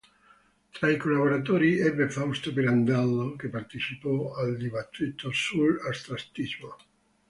[0.71, 6.75] Tra i collaboratori ebbe Fausto Pirandello, che partecipò al dibattito sull'astrattismo.